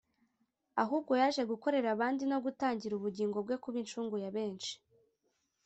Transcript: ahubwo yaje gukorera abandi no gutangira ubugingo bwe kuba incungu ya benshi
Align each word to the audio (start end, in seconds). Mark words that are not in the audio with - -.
ahubwo 0.83 1.11
yaje 1.21 1.41
gukorera 1.51 1.87
abandi 1.95 2.23
no 2.31 2.37
gutangira 2.45 2.93
ubugingo 2.95 3.37
bwe 3.45 3.55
kuba 3.63 3.77
incungu 3.83 4.15
ya 4.23 4.29
benshi 4.35 4.73